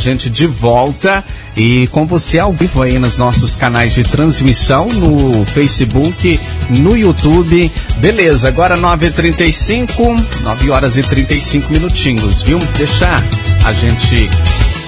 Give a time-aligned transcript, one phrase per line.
[0.00, 1.22] gente de volta
[1.56, 7.70] e com você ao vivo aí nos nossos canais de transmissão no Facebook, no YouTube.
[7.98, 12.58] Beleza, agora 9h35, 9 horas e 35 minutinhos, viu?
[12.76, 13.22] Deixa
[13.64, 14.28] a gente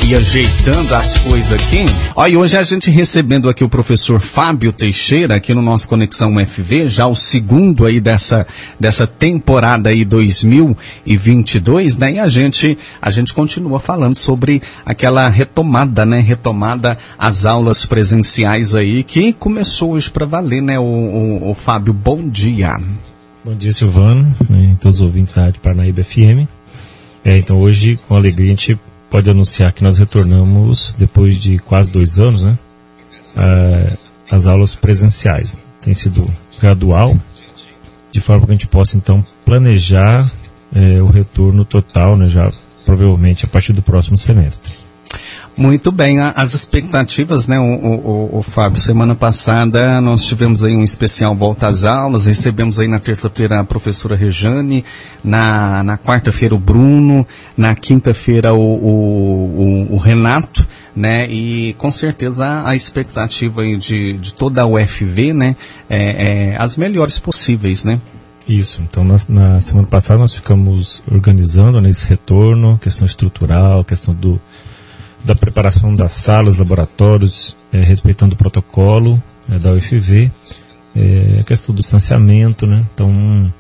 [0.07, 1.85] e ajeitando as coisas aqui.
[2.17, 6.89] Olha, hoje a gente recebendo aqui o professor Fábio Teixeira, aqui no nosso Conexão UFV,
[6.89, 8.47] já o segundo aí dessa,
[8.79, 12.15] dessa temporada aí 2022, né?
[12.15, 16.21] E a gente, a gente continua falando sobre aquela retomada, né?
[16.21, 20.79] Retomada às aulas presenciais aí, que começou hoje para valer, né?
[20.79, 22.77] O, o, o, Fábio, bom dia.
[23.45, 26.49] Bom dia, Silvano, e todos os ouvintes da Rádio Parnaíba FM.
[27.25, 28.79] É, então hoje, com alegria, a gente
[29.13, 32.59] pode anunciar que nós retornamos, depois de quase dois anos, né,
[34.31, 35.59] as aulas presenciais.
[35.83, 36.25] Tem sido
[36.59, 37.15] gradual,
[38.11, 40.33] de forma que a gente possa então planejar
[40.75, 42.51] é, o retorno total, né, já
[42.87, 44.73] provavelmente a partir do próximo semestre.
[45.55, 50.83] Muito bem, as expectativas, né, o, o, o, Fábio, semana passada nós tivemos aí um
[50.83, 54.83] especial Volta às Aulas, recebemos aí na terça-feira a professora Rejane,
[55.23, 62.63] na, na quarta-feira o Bruno, na quinta-feira o, o, o, Renato, né, e com certeza
[62.65, 65.55] a expectativa aí de, de toda a UFV, né,
[65.89, 68.01] é, é as melhores possíveis, né.
[68.49, 74.15] Isso, então na, na semana passada nós ficamos organizando né, esse retorno, questão estrutural, questão
[74.15, 74.41] do
[75.25, 80.31] da preparação das salas, laboratórios, é, respeitando o protocolo é, da UFV,
[80.95, 82.85] é, a questão do distanciamento, né?
[82.93, 83.53] Então,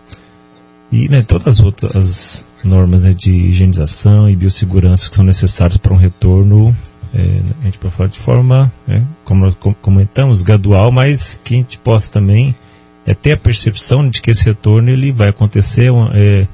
[0.90, 5.92] e né, todas as outras normas né, de higienização e biossegurança que são necessárias para
[5.92, 6.76] um retorno,
[7.14, 11.78] a gente pode falar de forma, né, como nós comentamos, gradual, mas que a gente
[11.78, 12.54] possa também
[13.06, 16.46] é, ter a percepção de que esse retorno ele vai acontecer, é,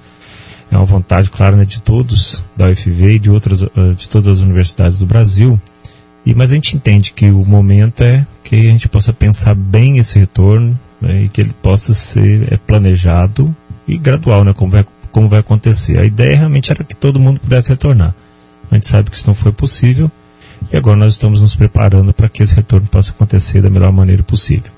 [0.71, 4.29] é uma vontade, claro, né, de todos da UFV e de outras, eh, de todas
[4.29, 5.61] as universidades do Brasil.
[6.27, 9.97] E, mas a gente entende que o momento é que a gente possa pensar bem
[9.97, 13.55] esse retorno né, e que ele possa ser é, planejado
[13.87, 15.99] e gradual, né, como vai, como vai acontecer.
[15.99, 18.15] A ideia realmente era que todo mundo pudesse retornar.
[18.71, 20.11] A gente sabe que isso não foi possível
[20.71, 24.23] e agora nós estamos nos preparando para que esse retorno possa acontecer da melhor maneira
[24.23, 24.71] possível.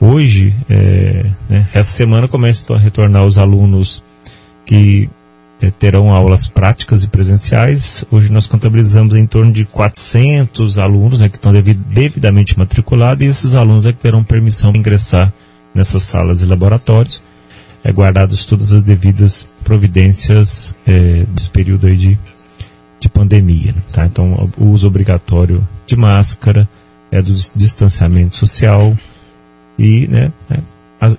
[0.00, 4.02] Hoje, é, né, essa semana começam a retornar os alunos
[4.64, 5.08] que
[5.70, 8.04] terão aulas práticas e presenciais.
[8.10, 13.54] Hoje nós contabilizamos em torno de 400 alunos né, que estão devidamente matriculados e esses
[13.54, 15.32] alunos é que terão permissão de ingressar
[15.74, 17.22] nessas salas e laboratórios,
[17.82, 22.18] é, guardadas todas as devidas providências é, desse período aí de,
[23.00, 23.74] de pandemia.
[23.92, 24.06] Tá?
[24.06, 26.68] Então, o uso obrigatório de máscara,
[27.14, 28.96] é do distanciamento social
[29.78, 30.62] e, né, né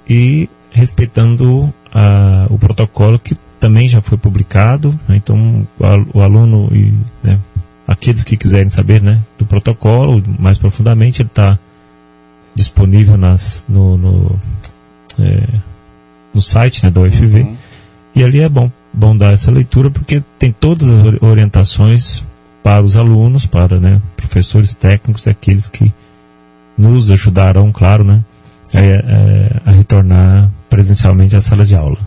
[0.09, 3.35] e respeitando a, o protocolo que
[3.65, 5.15] também já foi publicado, né?
[5.15, 5.67] então
[6.13, 6.93] o, aluno e
[7.23, 7.39] né,
[7.87, 11.57] aqueles que quiserem saber né, do protocolo mais profundamente, ele está
[12.53, 14.39] disponível nas, no, no,
[15.17, 15.47] é,
[16.31, 17.57] no site né, da UFV uhum.
[18.13, 22.23] e ali é bom, bom dar essa leitura porque tem todas as orientações
[22.61, 25.91] para os alunos, para né, professores técnicos, aqueles que
[26.77, 28.23] nos ajudarão, claro, né,
[28.75, 31.97] a, a retornar presencialmente às salas de aula.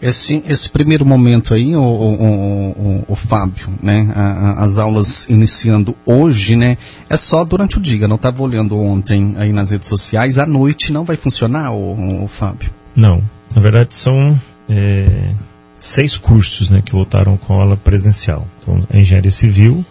[0.00, 4.10] Esse, esse primeiro momento aí, o, o, o, o Fábio, né?
[4.14, 6.76] A, a, as aulas iniciando hoje, né?
[7.08, 8.06] É só durante o dia.
[8.06, 10.38] Não estava olhando ontem aí nas redes sociais.
[10.38, 12.70] À noite não vai funcionar, o, o Fábio?
[12.94, 13.22] Não.
[13.54, 15.32] Na verdade são é,
[15.78, 16.82] seis cursos, né?
[16.84, 18.46] Que voltaram com aula presencial.
[18.60, 19.84] Então, engenharia civil,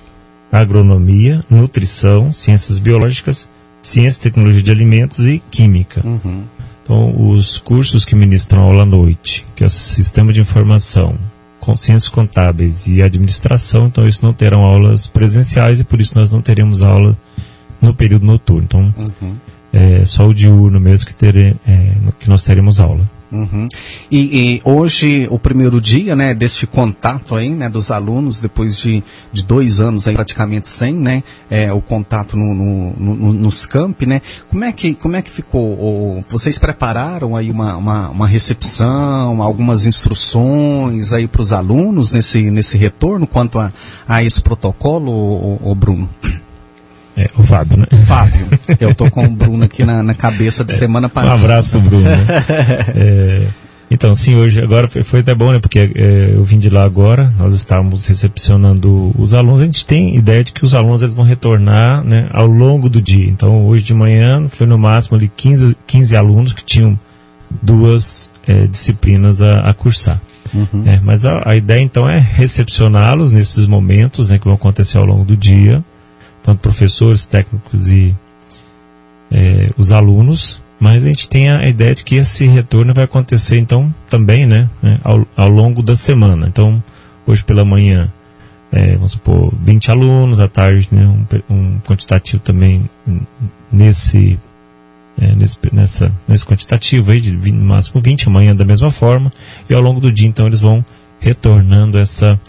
[0.52, 3.50] agronomia, nutrição, ciências biológicas,
[3.82, 6.02] ciência e tecnologia de alimentos e química.
[6.06, 6.44] Uhum.
[6.86, 11.18] Então, os cursos que ministram aula à noite, que é o Sistema de Informação,
[11.76, 16.44] Ciências Contábeis e Administração, então isso não terão aulas presenciais e por isso nós não
[16.44, 17.18] teremos aula
[17.82, 18.64] no período noturno.
[18.66, 19.36] Então, uhum.
[19.74, 23.10] é só o diurno mesmo que, tere, é, que nós teremos aula.
[23.36, 23.68] Uhum.
[24.10, 24.20] E,
[24.56, 29.04] e, hoje, o primeiro dia, né, deste contato aí, né, dos alunos, depois de,
[29.34, 34.06] de dois anos aí praticamente sem, né, é, o contato no, no, no, nos campi,
[34.06, 36.24] né, como é que, como é que ficou?
[36.30, 42.78] vocês prepararam aí uma, uma, uma recepção, algumas instruções aí para os alunos nesse, nesse
[42.78, 43.74] retorno quanto a,
[44.08, 46.10] a esse protocolo, o, o Bruno?
[47.18, 47.86] É, o Fábio, né?
[48.06, 48.48] Fábio.
[48.80, 51.36] Eu tô com o Bruno aqui na, na cabeça de semana passada.
[51.36, 52.04] Um abraço pro Bruno.
[52.04, 52.26] Né?
[52.94, 53.48] é,
[53.90, 55.60] então, sim, hoje, agora foi, foi até bom, né?
[55.60, 59.62] Porque é, eu vim de lá agora, nós estávamos recepcionando os alunos.
[59.62, 63.02] A gente tem ideia de que os alunos eles vão retornar né, ao longo do
[63.02, 63.30] dia.
[63.30, 67.00] Então, hoje de manhã foi no máximo ali 15, 15 alunos que tinham
[67.62, 70.22] duas é, disciplinas a, a cursar.
[70.54, 70.84] Uhum.
[70.86, 75.06] É, mas a, a, ideia então é recepcioná-los nesses momentos né, que vão acontecer ao
[75.06, 75.84] longo do dia,
[76.46, 78.16] tanto professores, técnicos e
[79.32, 83.58] é, os alunos, mas a gente tem a ideia de que esse retorno vai acontecer
[83.58, 86.48] então também né, né ao, ao longo da semana.
[86.48, 86.84] Então,
[87.26, 88.12] hoje pela manhã,
[88.72, 92.88] é, vamos supor, 20 alunos, à tarde né, um, um quantitativo também
[93.72, 94.38] nesse
[95.18, 99.32] é, nesse, nessa, nesse quantitativo aí, de 20, no máximo 20, amanhã da mesma forma,
[99.68, 100.86] e ao longo do dia, então, eles vão
[101.22, 102.40] retornando essa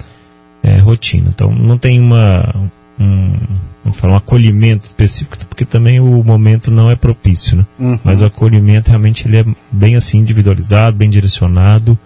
[0.63, 1.29] é, rotina.
[1.29, 2.53] Então, não tem uma,
[2.99, 3.39] um,
[3.85, 7.67] vamos falar, um acolhimento específico, porque também o momento não é propício, né?
[7.79, 8.01] Uhum.
[8.03, 11.99] Mas o acolhimento realmente ele é bem assim individualizado, bem direcionado.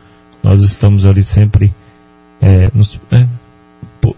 [0.43, 1.73] Nós estamos ali sempre
[2.41, 3.27] é, nos, é,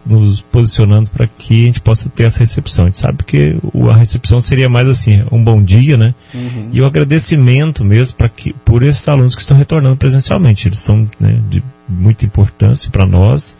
[0.07, 2.85] nos posicionando para que a gente possa ter essa recepção.
[2.85, 3.59] A gente sabe que
[3.91, 6.15] a recepção seria mais assim, um bom dia, né?
[6.35, 6.71] Uhum.
[6.73, 10.69] E o agradecimento mesmo para que por esses alunos que estão retornando presencialmente.
[10.69, 13.57] Eles são né, de muita importância para nós,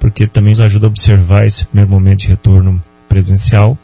[0.00, 3.78] porque também nos ajuda a observar esse primeiro momento de retorno presencial.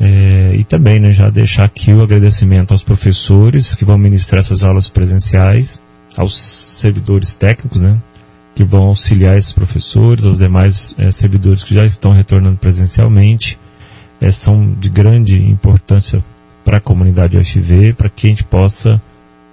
[0.00, 4.62] É, e também né, já deixar aqui o agradecimento aos professores que vão ministrar essas
[4.62, 5.82] aulas presenciais,
[6.16, 7.98] aos servidores técnicos, né?
[8.54, 13.58] que vão auxiliar esses professores, aos demais é, servidores que já estão retornando presencialmente.
[14.20, 16.22] É, são de grande importância
[16.64, 19.02] para a comunidade UFV, para que a gente possa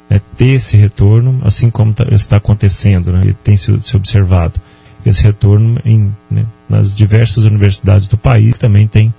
[0.09, 4.61] é, ter esse retorno, assim como tá, está acontecendo, né, tem se, se, observado
[5.05, 9.13] esse retorno em, né, nas diversas universidades do país, que também tem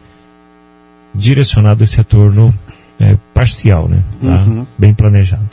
[1.15, 2.55] direcionado esse retorno
[2.99, 4.45] é, parcial, né, tá?
[4.45, 4.67] uhum.
[4.79, 5.49] bem planejado.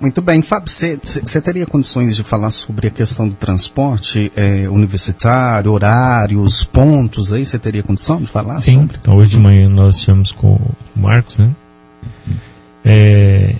[0.00, 0.40] Muito bem.
[0.40, 7.34] Fábio, você teria condições de falar sobre a questão do transporte é, universitário, horários, pontos
[7.34, 7.44] aí?
[7.44, 8.80] Você teria condição de falar Sim.
[8.80, 8.96] sobre?
[8.98, 11.50] Então, hoje de manhã nós estivemos com o Marcos, né?
[12.82, 13.56] É,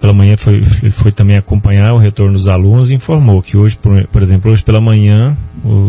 [0.00, 0.62] pela manhã foi,
[0.92, 4.62] foi também acompanhar o retorno dos alunos e informou que hoje, por, por exemplo, hoje
[4.62, 5.36] pela manhã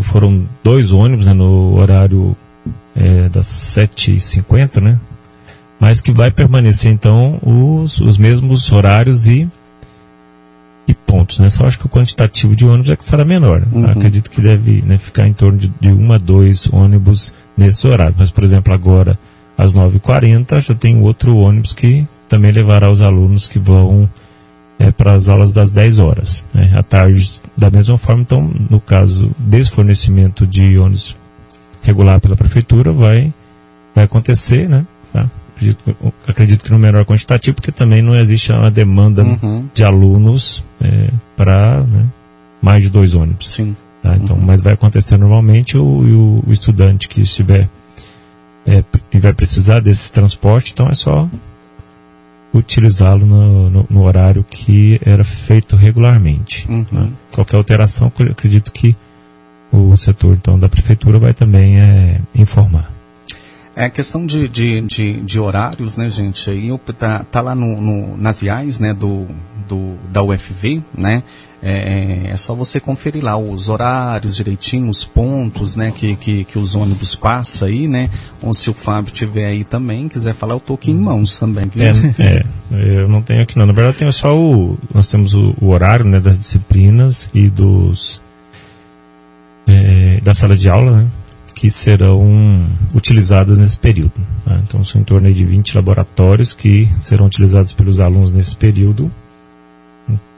[0.02, 2.36] foram dois ônibus né, no horário
[2.94, 4.98] é, das 7h50, né?
[5.78, 9.48] Mas que vai permanecer então os, os mesmos horários e
[10.88, 11.48] e pontos, né?
[11.48, 13.62] Só acho que o quantitativo de ônibus é que será menor.
[13.72, 13.88] Uhum.
[13.88, 18.14] Acredito que deve né, ficar em torno de, de uma a dois ônibus nesse horário.
[18.18, 19.16] Mas, por exemplo, agora
[19.56, 24.08] às 9h40 já tem outro ônibus que também levará os alunos que vão
[24.78, 26.44] é, para as aulas das 10 horas.
[26.54, 26.70] Né?
[26.74, 31.16] À tarde, da mesma forma, então, no caso desse fornecimento de ônibus
[31.82, 33.34] regular pela prefeitura, vai,
[33.94, 34.86] vai acontecer, né?
[35.12, 35.28] Tá?
[35.56, 39.68] acredito, acredito que no menor quantitativo, porque também não existe uma demanda uhum.
[39.74, 42.06] de alunos é, para né,
[42.62, 43.50] mais de dois ônibus.
[43.50, 43.74] Sim.
[44.00, 44.16] Tá?
[44.16, 44.42] Então, uhum.
[44.46, 47.68] Mas vai acontecer normalmente o, o, o estudante que estiver
[48.64, 51.28] é, e vai precisar desse transporte, então é só
[52.52, 56.68] utilizá-lo no, no, no, horário que era feito regularmente.
[56.68, 56.84] Uhum.
[56.90, 57.10] Né?
[57.32, 58.96] Qualquer alteração, acredito que
[59.72, 62.90] o setor então da prefeitura vai também é, informar.
[63.80, 66.50] É questão de, de, de, de, horários, né, gente?
[66.50, 66.68] Aí
[66.98, 69.26] tá, tá lá no, no, nas IAs, né, do,
[69.66, 71.22] do, da UFV, né?
[71.62, 76.58] É, é, só você conferir lá os horários direitinho, os pontos, né, que, que, que
[76.58, 78.10] os ônibus passam aí, né?
[78.42, 81.70] Ou se o Fábio tiver aí também, quiser falar, eu tô aqui em mãos também?
[82.18, 83.64] É, é eu não tenho aqui não.
[83.64, 84.78] Na verdade, eu tenho só o.
[84.92, 88.20] Nós temos o, o horário, né, das disciplinas e dos.
[89.66, 91.08] É, da sala de aula, né?
[91.60, 94.14] Que serão utilizadas nesse período.
[94.46, 94.62] Né?
[94.66, 99.12] Então, são em torno de 20 laboratórios que serão utilizados pelos alunos nesse período.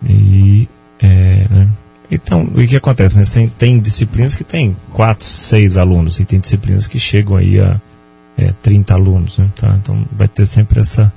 [0.04, 0.68] E,
[1.00, 1.68] é, né?
[2.10, 3.16] Então, o que acontece?
[3.16, 3.22] Né?
[3.24, 7.80] Tem, tem, disciplinas que tem 4, 6 alunos, e tem disciplinas que chegam aí a
[8.36, 9.38] é, 30 alunos.
[9.38, 9.48] Né?
[9.54, 9.78] Tá?
[9.80, 11.12] Então, vai ter sempre essa,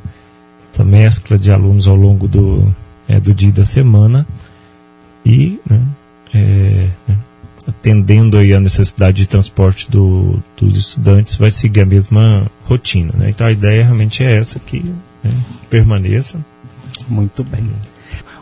[0.71, 2.71] essa mescla de alunos ao longo do,
[3.07, 4.27] é, do dia da semana.
[5.25, 5.81] E né,
[6.31, 7.17] é, né,
[7.67, 13.13] atendendo aí a necessidade de transporte do, dos estudantes, vai seguir a mesma rotina.
[13.17, 13.29] Né?
[13.29, 14.83] Então a ideia realmente é essa, que
[15.23, 15.33] né,
[15.69, 16.39] permaneça.
[17.07, 17.71] Muito bem.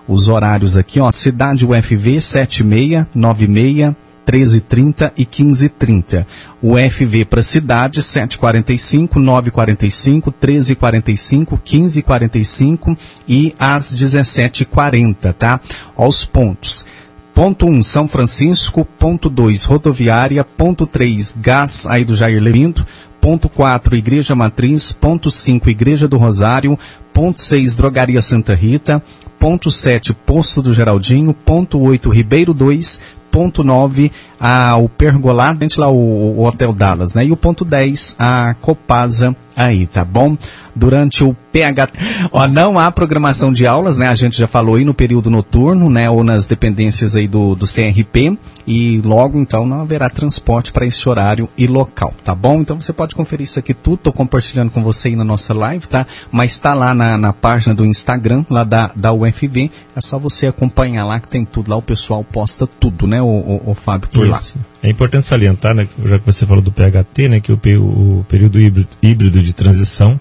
[0.07, 6.25] Os horários aqui, ó, Cidade UFV 76, 96, 13h30 e 15h30.
[6.61, 15.59] O FV para cidade, 7h45, 9h45, 13h45, 15h45 e às 17h40, tá?
[15.95, 16.85] Aos pontos.
[17.33, 18.85] Ponto 1, um, São Francisco.
[18.85, 20.43] Ponto 2, rodoviária.
[20.43, 22.85] Ponto 3, gás aí do Jair Levindo.
[23.19, 24.91] Ponto 4, Igreja Matriz.
[24.91, 26.77] Ponto 5, Igreja do Rosário.
[27.11, 29.01] Ponto 6, Drogaria Santa Rita.
[29.39, 31.33] Ponto 7, Posto do Geraldinho.
[31.33, 33.01] Ponto 8, Ribeiro 2.
[33.31, 34.11] Ponto 9,
[34.45, 35.95] a, o Pergolá, dentro lá o,
[36.38, 37.25] o Hotel Dallas, né?
[37.25, 40.38] E o ponto 10, a Copasa aí, tá bom?
[40.75, 41.88] Durante o PH,
[42.31, 44.07] ó, não há programação de aulas, né?
[44.07, 46.09] A gente já falou aí no período noturno, né?
[46.09, 51.07] Ou nas dependências aí do, do CRP e logo então não haverá transporte para esse
[51.07, 52.62] horário e local, tá bom?
[52.62, 55.88] Então você pode conferir isso aqui tudo, tô compartilhando com você aí na nossa live,
[55.88, 56.07] tá?
[56.31, 60.47] Mas tá lá na, na página do Instagram, lá da, da UFV, é só você
[60.47, 64.09] acompanhar lá que tem tudo lá, o pessoal posta tudo, né, o, o, o Fábio,
[64.09, 64.32] por.
[64.33, 64.63] Lá.
[64.81, 68.59] É importante salientar, né, já que você falou do PHT, né, que o, o período
[68.59, 70.19] híbrido, híbrido de transição,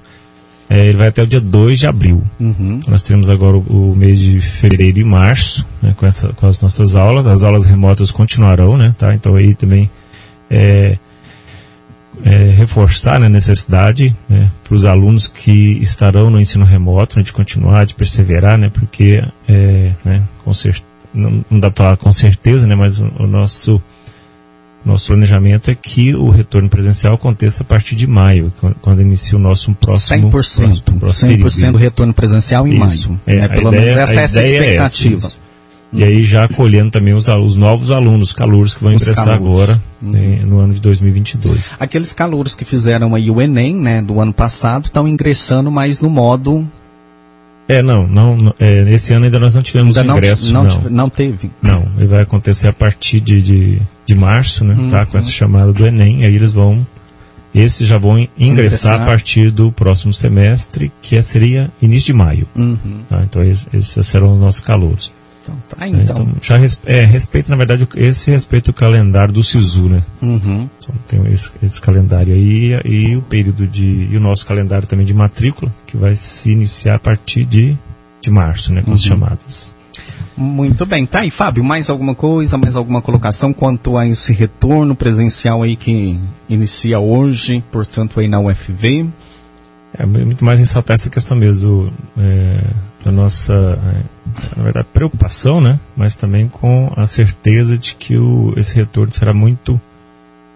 [0.69, 2.23] é, ele vai até o dia 2 de abril.
[2.41, 2.81] Uhum.
[2.89, 6.61] Nós temos agora o, o, mês de fevereiro e março, né, com, essa, com as
[6.61, 7.27] nossas aulas.
[7.27, 9.15] As aulas remotas continuarão, né, tá?
[9.15, 9.91] Então aí também
[10.51, 10.97] é,
[12.25, 17.23] é, reforçar né, a necessidade né, para os alunos que estarão no ensino remoto, né,
[17.23, 20.53] de continuar, de perseverar, né, porque é, né, com
[21.15, 23.81] não, não, dá para falar com certeza, né, mas o, o nosso
[24.85, 29.41] nosso planejamento é que o retorno presencial aconteça a partir de maio, quando inicia o
[29.41, 33.09] nosso próximo 100%, próximo, próximo 100% retorno presencial em isso.
[33.11, 33.21] maio.
[33.27, 33.49] É, né?
[33.49, 35.27] Pelo ideia, menos essa, é essa é a expectativa.
[35.27, 35.43] É
[35.93, 39.47] e aí já acolhendo também os, os novos alunos, calouros que vão os ingressar calouros.
[39.47, 40.11] agora uhum.
[40.11, 41.71] né, no ano de 2022.
[41.79, 46.09] Aqueles calouros que fizeram aí o Enem, né, do ano passado, estão ingressando mais no
[46.09, 46.67] modo
[47.73, 50.53] é, não, não, é, esse ano ainda nós não tivemos ainda ingresso.
[50.53, 51.51] Não, não, não, teve.
[51.61, 54.75] Não, ele vai acontecer a partir de, de, de março, né?
[54.75, 54.91] Uhum.
[54.91, 56.87] Tá, com essa chamada do Enem, aí eles vão,
[57.55, 59.03] esses já vão ingressar, ingressar.
[59.03, 62.47] a partir do próximo semestre, que é, seria início de maio.
[62.55, 63.03] Uhum.
[63.09, 65.13] Tá, então esses, esses serão os nossos calouros.
[65.43, 66.01] Então, tá, então.
[66.03, 70.03] então já res, é, respeita, na verdade, esse respeita o calendário do SISU, né?
[70.23, 70.69] Uhum.
[70.79, 74.09] Então, tem esse, esse, calendário aí e o período de.
[74.11, 77.77] e o nosso calendário também de matrícula, que vai se iniciar a partir de,
[78.21, 78.83] de março, né?
[78.83, 78.95] Com uhum.
[78.95, 79.75] as chamadas.
[80.37, 84.95] Muito bem, tá aí, Fábio, mais alguma coisa, mais alguma colocação quanto a esse retorno
[84.95, 86.19] presencial aí que
[86.49, 89.07] inicia hoje, portanto, aí na UFV?
[89.93, 92.65] É muito mais ressaltar essa questão mesmo é,
[93.05, 95.79] da nossa, é, na verdade, preocupação, né?
[95.97, 99.81] Mas também com a certeza de que o, esse retorno será muito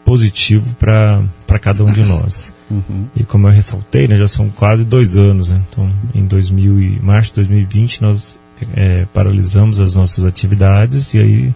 [0.04, 2.54] positivo para cada um de nós.
[2.68, 3.06] Uhum.
[3.14, 5.52] E como eu ressaltei, né, já são quase dois anos.
[5.52, 5.62] Né?
[5.70, 8.40] Então, em 2000 e, março de 2020, nós
[8.74, 11.54] é, paralisamos as nossas atividades e aí,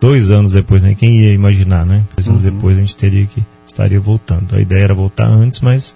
[0.00, 2.04] dois anos depois, né, quem ia imaginar, né?
[2.16, 2.54] Dois anos uhum.
[2.54, 4.56] depois a gente teria que estaria voltando.
[4.56, 5.94] A ideia era voltar antes, mas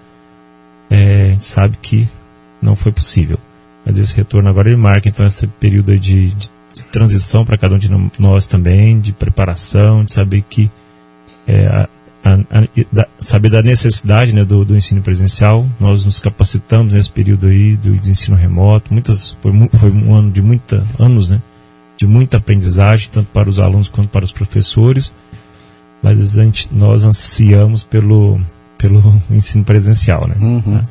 [0.91, 2.07] é, a gente sabe que
[2.61, 3.39] não foi possível.
[3.85, 7.75] Mas esse retorno agora ele marca então esse período de, de, de transição para cada
[7.75, 10.69] um de nós também, de preparação, de saber que
[11.47, 11.89] é, a,
[12.23, 15.67] a, a, da, saber da necessidade né, do, do, ensino presencial.
[15.79, 18.93] Nós nos capacitamos nesse período aí do, do ensino remoto.
[18.93, 21.41] Muitas, foi, foi, um ano de muita anos, né,
[21.97, 25.13] de muita aprendizagem, tanto para os alunos quanto para os professores.
[26.03, 28.39] Mas gente, nós ansiamos pelo
[28.77, 30.35] pelo ensino presencial, né?
[30.39, 30.61] Uhum.
[30.61, 30.83] Tá?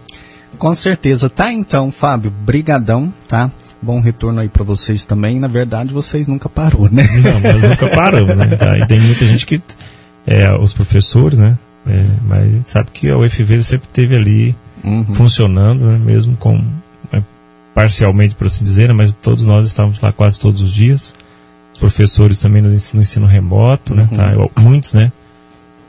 [0.61, 1.31] Com certeza.
[1.31, 3.51] Tá então, Fábio, brigadão, tá?
[3.81, 5.41] Bom retorno aí para vocês também.
[5.41, 7.09] Na verdade, vocês nunca parou, né?
[7.25, 8.55] Não, nós nunca paramos, né?
[8.61, 8.77] Tá?
[8.77, 9.59] E tem muita gente que,
[10.27, 11.59] é, os professores, né?
[11.87, 15.15] É, mas a gente sabe que a UFV sempre teve ali uhum.
[15.15, 15.99] funcionando, né?
[15.99, 16.63] mesmo com
[17.11, 17.23] é,
[17.75, 18.95] parcialmente, por assim dizer, né?
[18.95, 21.15] mas todos nós estávamos lá quase todos os dias.
[21.73, 24.07] Os professores também no ensino, no ensino remoto, né?
[24.15, 24.37] Tá?
[24.37, 24.47] uhum.
[24.49, 24.61] Tá?
[24.61, 25.11] Muitos, né?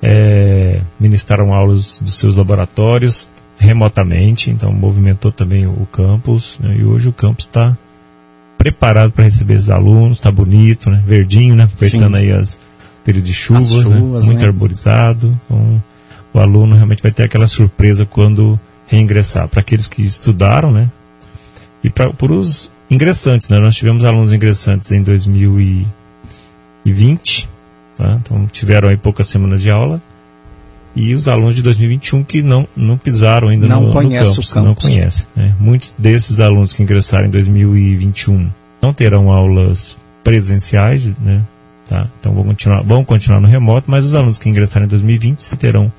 [0.01, 3.29] é, ministraram aulas dos seus laboratórios
[3.61, 7.77] remotamente, então movimentou também o campus, né, e hoje o campus está
[8.57, 12.59] preparado para receber esses alunos, está bonito, né, verdinho, né, apertando aí as
[13.03, 15.83] período de chuvas, as né, chuvas né, muito arborizado, então
[16.33, 19.47] o aluno realmente vai ter aquela surpresa quando reingressar.
[19.47, 20.89] Para aqueles que estudaram, né,
[21.83, 27.47] e para os ingressantes, né, nós tivemos alunos ingressantes em 2020,
[28.01, 28.19] Tá?
[28.21, 30.01] Então tiveram aí poucas semanas de aula.
[30.95, 34.49] E os alunos de 2021 que não, não pisaram ainda não no, conhece no campus,
[34.49, 34.67] o campus.
[34.67, 35.27] Não conhecem.
[35.35, 35.55] Né?
[35.59, 38.49] Muitos desses alunos que ingressaram em 2021
[38.81, 41.41] não terão aulas presenciais, né?
[41.87, 42.07] Tá?
[42.19, 45.91] Então vão continuar, vão continuar no remoto, mas os alunos que ingressaram em 2020 terão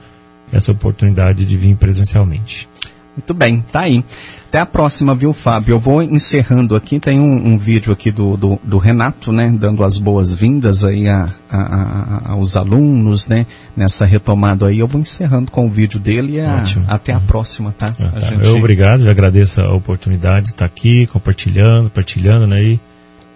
[0.52, 2.68] essa oportunidade de vir presencialmente.
[3.16, 4.02] Muito bem, tá aí.
[4.48, 5.72] Até a próxima, viu, Fábio?
[5.72, 7.00] Eu vou encerrando aqui.
[7.00, 9.50] Tem um, um vídeo aqui do, do, do, Renato, né?
[9.50, 13.46] Dando as boas-vindas aí a, a, a, aos alunos, né?
[13.74, 14.78] Nessa retomada aí.
[14.78, 17.92] Eu vou encerrando com o vídeo dele e a, até a próxima, tá?
[17.98, 18.20] Ah, tá.
[18.20, 18.44] Gente...
[18.44, 22.62] Eu obrigado, eu agradeço a oportunidade de estar aqui, compartilhando, partilhando, né?
[22.62, 22.80] E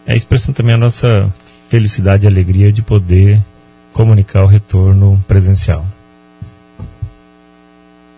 [0.06, 1.32] é expressando também a nossa
[1.70, 3.42] felicidade e alegria de poder
[3.92, 5.86] comunicar o retorno presencial.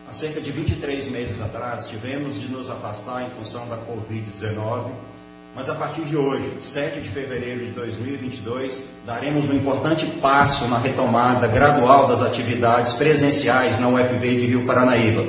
[0.08, 4.86] Há cerca de 23 meses atrás, tivemos de nos afastar em função da Covid-19
[5.54, 10.78] Mas a partir de hoje, 7 de fevereiro de 2022, daremos um importante passo na
[10.78, 15.26] retomada gradual das atividades presenciais na UFV de Rio Paranaíba.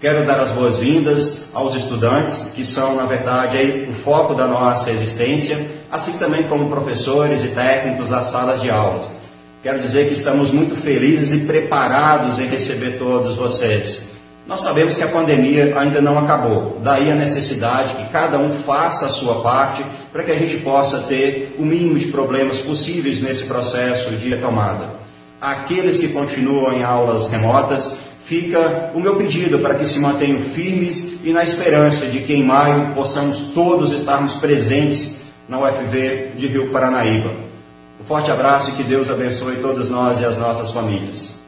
[0.00, 5.56] Quero dar as boas-vindas aos estudantes, que são, na verdade, o foco da nossa existência,
[5.88, 9.08] assim também como professores e técnicos das salas de aulas.
[9.62, 14.15] Quero dizer que estamos muito felizes e preparados em receber todos vocês.
[14.46, 19.06] Nós sabemos que a pandemia ainda não acabou, daí a necessidade que cada um faça
[19.06, 23.46] a sua parte para que a gente possa ter o mínimo de problemas possíveis nesse
[23.46, 24.90] processo de retomada.
[25.40, 31.18] Aqueles que continuam em aulas remotas, fica o meu pedido para que se mantenham firmes
[31.24, 36.70] e na esperança de que em maio possamos todos estarmos presentes na UFV de Rio
[36.70, 37.32] Paranaíba.
[38.00, 41.45] Um forte abraço e que Deus abençoe todos nós e as nossas famílias.